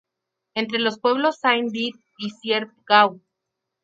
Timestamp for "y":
2.17-2.31